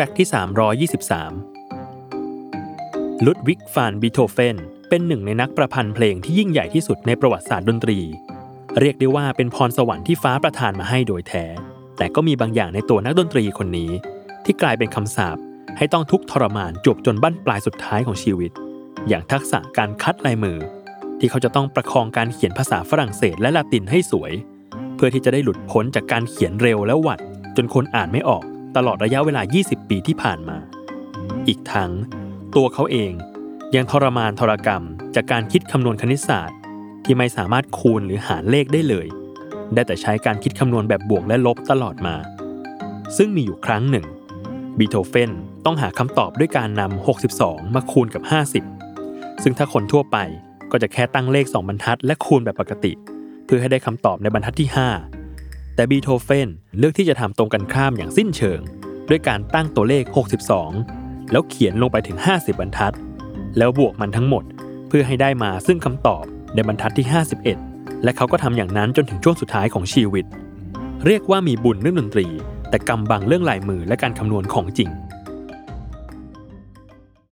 [0.00, 0.28] แฟกต์ที่
[0.98, 4.56] 323 ลุดวิกฟานบีโธเฟน
[4.88, 7.98] เป็นหนึ่งในนักประพันธ์เพลงที่ยิ่งใหญ่ที่สุดในประวัติศาสตร์ดนตรี
[8.80, 11.44] เรียกได้ว่าเป็นพรสวรรค์ที่ฟ้าประทานมาให้โดยแท้
[11.98, 13.90] แต่ก็มีบางอย่างในตัวนักดนตรีคนนี้
[14.44, 15.36] ที่กลายเป็นคำสาป
[15.78, 18.52] ให้ต้องทุกข์ทรมานจบจนบั้นปลายสุดท้ายของชีวิต
[19.08, 20.58] อย่างทักษะการคัดลายมือ
[21.18, 24.32] ที่เขาจะต้องประคองการเขียนภาษาฝรั่งเศสและละตินให้สวย
[24.96, 27.20] เพื่อที่จะได้หลุดพ้นจากการเขียนเร็วและหวัด
[27.56, 28.44] จนคนอ่านไม่ออก
[28.76, 30.58] ตลอดระยะเวลา 20 ปีที่ผ่านมา
[31.48, 31.92] อีกทั้ง
[32.56, 33.12] ตัวเขาเอง
[33.76, 34.82] ยังทรมานทรกรรม
[35.14, 36.58] จากการคิดคำนวณคณิตศาสตร์
[37.04, 39.06] ที่ไม่สามารถคูณหรือหารเลขได้เลย
[39.74, 42.16] ได้แต่ใช้การคิดคำนวณแบบบวกและลบตลอดมา
[43.16, 44.06] ซึ่งมีอยู่ครั้งหนึ่ง
[44.78, 45.30] บีโธเฟน
[45.64, 48.22] ต้องหาคำตอบด้วยการนำ 62 มาคูณกับ
[48.82, 50.16] 50 ซึ่งถ้าคนทั่วไป
[50.70, 52.92] ก็จะแค่ตั้งเลข 2 บรรทัด และคูณแบบปกติ
[53.44, 55.17] เพื่อให้ได้คำตอบในบรรทัดที่ 5
[55.78, 58.60] แต่บีโธเฟนเลือกที่จะทำตรงกันข้ามอย่างสิ้นเชิง
[59.08, 60.04] ด้วยการตั้งตัวเลข
[60.66, 62.94] 62 แล้วเขียนลงไปถึง 50 บรรทัด
[63.58, 64.44] แล้วบวกมันทั้งหมด
[64.88, 67.06] เพื่อให้ได้มาซึ่งคำตอบในบรรทัดที่
[67.54, 70.24] 51 และเขาก็ทำอย่างนั้นจนถึงช่วงสุดท้ายของชีวิต
[71.06, 72.26] เรียกว่ามีบุญเรื่องดนตรี
[72.70, 74.90] แต่กำบังเรื่องลายมือและการคำนวณของจริง